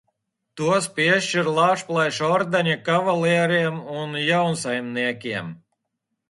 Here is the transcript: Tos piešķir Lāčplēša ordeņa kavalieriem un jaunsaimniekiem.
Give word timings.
Tos 0.59 0.85
piešķir 0.93 1.49
Lāčplēša 1.57 2.29
ordeņa 2.37 2.77
kavalieriem 2.87 3.79
un 3.99 4.19
jaunsaimniekiem. 4.31 5.55